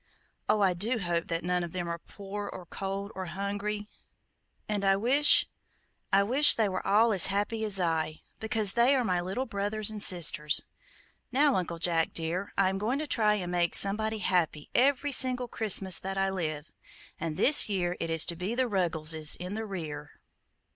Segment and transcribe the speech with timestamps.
[0.49, 3.85] Oh, I do hope that none of them are poor, or cold, or hungry;
[4.67, 5.45] and I wish,
[6.11, 9.91] I wish they were all as happy as I, because they are my little brothers
[9.91, 10.63] and sisters.
[11.31, 15.47] Now, Uncle Jack, dear, I am going to try and make somebody happy every single
[15.47, 16.71] Christmas that I live,
[17.19, 20.09] and this year it is to be the 'Ruggleses in the rear.'"